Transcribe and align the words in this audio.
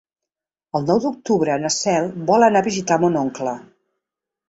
El 0.79 0.87
nou 0.91 1.01
d'octubre 1.03 1.59
na 1.65 1.73
Cel 1.77 2.09
vol 2.33 2.49
anar 2.51 2.65
a 2.65 2.71
visitar 2.73 3.01
mon 3.07 3.25
oncle. 3.25 3.59